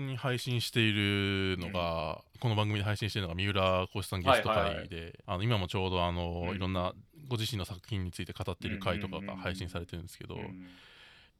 [0.00, 6.56] に配信しているのが、この番組で配信しているのが三浦浩さんゲスト会で、あの今もちょうどあの、うん。
[6.56, 6.92] いろんな
[7.28, 10.66] ご自身の作品について語っている回とかうんうんうんうんが配信されてるんですけど、うん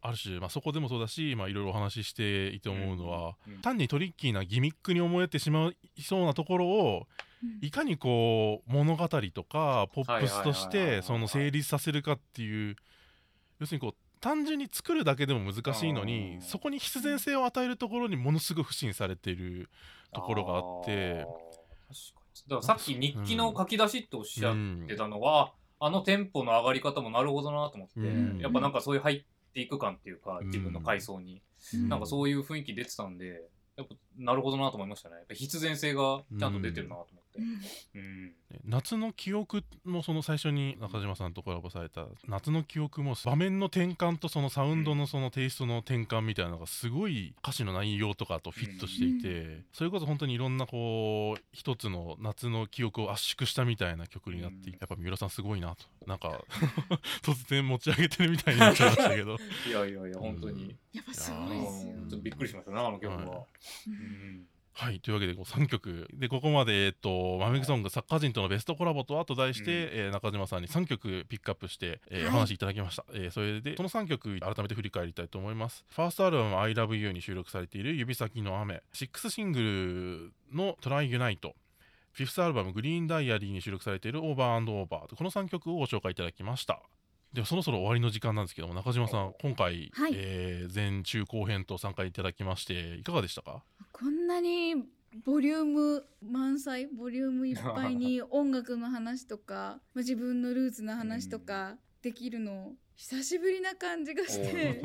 [0.07, 7.07] ある種、まあ、そこでもそうだし、まあ、いろいろお話ししていて思うのは、うん単にトリッキーなギミックに思えてしまいそうなところを
[7.63, 12.77] いかにこう物語とかポップスとしてその成立させるかっていう
[13.61, 19.71] 要するにこう単純に作るだけでも難しいのにうんそこに必然性を与えるところにものすごい不信されている
[20.13, 21.23] ところがあって。
[21.23, 21.25] あー。
[21.25, 22.43] 確かに。
[22.49, 28.39] だからさっき日記の書き出しっておっしゃってたのは、あのテンポの上がり方もなるほどなと思って、うん。
[28.41, 29.25] やっぱなんかそういう入
[29.55, 31.41] っていく感っていうか、うん自分の階層に、
[31.75, 31.89] うん。
[31.89, 35.17] なんかそういう雰囲気出てたんでやっぱなるほどなと思いましたね。
[35.17, 38.33] やっぱ必然性がちゃんと出てるなと思って、うん。
[38.65, 55.85] 夏の記憶もその最初に中島さんとコラボされた夏の記憶も場面の転換とそのサウンドのそのテイストの転換みたいなのがすごい歌詞の内容とかとフィットしていて、それこそ本当にいろんなこう一つの夏の記憶を圧縮したみたいな曲になっていてやっぱ三浦さんすごいなと。
[56.07, 56.45] なんか
[57.23, 59.37] 突然持ち上げてるみたいになっちゃいましたけど。
[59.67, 63.47] いやいやいや本当に、やっぱすうんごいですよちょっとびっくりしましたなあの曲は、は
[63.87, 64.47] うん
[64.77, 66.09] はいというわけでこう3曲。
[66.13, 69.89] でここまで、えっと、マメグソング作家人とのベストコラボとあと題して、うん。
[69.93, 72.29] えー中島さんに3曲ピックアップして、えーはい。
[72.29, 75.85] お話しいただきました、えーそれでその3曲改めて振り返りたいと思います。
[75.89, 81.53] ファーストアルバム「ILOVEYOU」に収録されている「指先の雨」6シングルの「Try Unite」
[82.13, 86.81] フィフスアルバム「グリーンダイアリー」に収録されている「オーバーオーバー」この3曲をご紹介いただきました
[87.35, 90.13] ではそろそろ終わりの時間なんですけども中島さん今回、はい。
[90.15, 93.65] えー前中後編と参加いただきましていかがでしたか？
[93.93, 94.77] こんなに
[95.25, 104.83] ボリューム満載ボリュームいっぱいに 音楽の話とかまあ自分のルーツの話とかできるの久しぶりな感じがして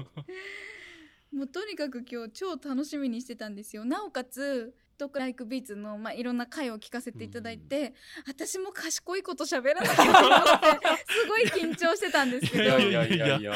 [1.31, 3.85] もうとにかく今日超楽しみにしてたんですよ。
[3.85, 7.93] なおかつトークライクビーツの、まあ、いろんな回を聞かせていただいて、
[8.27, 12.63] 私も賢いこと喋らなきゃと思ってすごい緊張してたんですけど。
[12.63, 13.53] いやいやいやいや。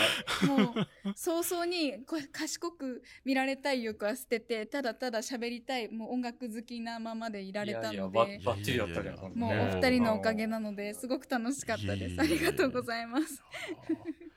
[0.47, 9.05] もう早々にこれ賢く見られたい欲は捨ててただただ喋りたいもう音楽好きなままでいられたのいやいやばでばっちりだったじゃん。
[9.05, 12.21] いやいやもうお二人のおかげなのですごく楽しかったです。
[12.21, 13.43] ありがとうございます。
[13.89, 14.32] で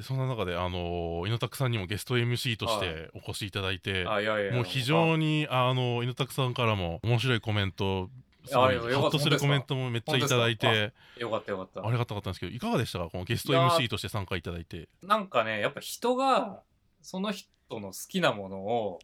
[0.00, 8.08] そんな中で、あの猪拓さんにもゲスト MC としてお越しいただいて、あいやいやもう非常にあの猪拓さんからも面白いコメント
[8.44, 11.86] すごいあいやよかっとするコメントもめっちゃいただいてよかったよかった。
[11.86, 13.08] ありがたかったんですけどいかがでしたか？
[13.10, 14.88] このゲスト MC として参加いただいて。
[15.02, 16.62] なんかねやっぱ人が
[17.02, 19.00] その人の好きなものを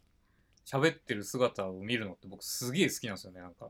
[0.65, 3.67] 喋ってる姿を見るのって僕すげえ好きなんですよねなんか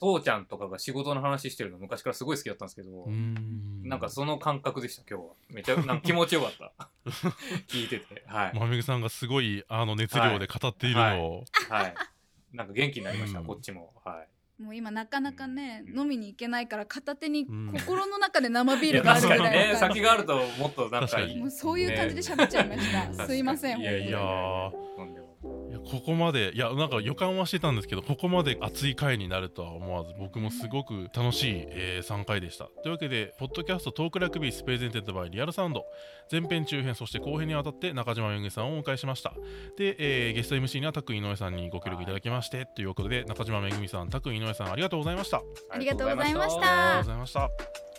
[0.00, 3.06] 父ちゃんとかが仕事の話してるの昔からすごい好きだったんですけど、
[3.82, 5.34] なんかその感覚でした今日は。
[5.50, 6.88] めちゃなんか気持ちよかった。
[7.68, 8.24] 聞いてて。
[8.26, 11.94] はい、まめぐさんがすごいあの熱量で語っているのを、はい、
[12.52, 13.46] なんか元気になりました、うん。
[13.46, 13.92] こっちも。
[14.04, 14.62] はい。
[14.62, 16.00] もう今なかなかね、うん。
[16.00, 17.72] 飲みに行けないから片手にうん。
[17.72, 21.36] 心の中で生ビールがあるみたいな感じ先があるともっとなんか確かに。
[21.36, 24.18] もうそういう感じで喋っちゃいました、ねすいませんいやいや
[25.90, 32.64] ここまでいやなんか予感はしてたんですけどここまで熱い回になるとは思わず僕もすごく楽しい、え3回でした。
[32.82, 35.84] というわけでポッドキャスト Talk Like Beats presented by Real Sound
[36.30, 39.32] 前編中編そして後編にわたって中島めぐみさんをお迎えしました。
[39.78, 45.42] で、えーゲスト MC にはタク井上さんにご協力いただきましてということで中島めぐみさんタク井上さんありがとうございました。
[45.70, 46.96] ありがとうございましありがとうた。
[46.98, 47.95] ございました